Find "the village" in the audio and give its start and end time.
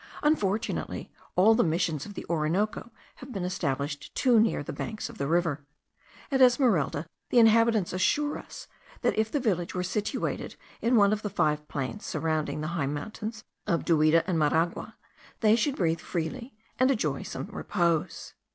9.31-9.75